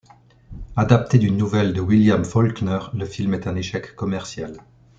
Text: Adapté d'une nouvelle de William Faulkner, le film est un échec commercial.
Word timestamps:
Adapté 0.77 1.19
d'une 1.19 1.37
nouvelle 1.37 1.73
de 1.73 1.79
William 1.79 2.25
Faulkner, 2.25 2.79
le 2.95 3.05
film 3.05 3.35
est 3.35 3.45
un 3.45 3.55
échec 3.55 3.95
commercial. 3.95 4.57